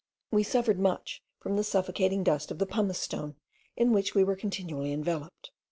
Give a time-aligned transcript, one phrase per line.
[0.31, 3.35] We suffered much from the suffocating dust of the pumice stone,
[3.77, 5.51] in which we were continually enveloped.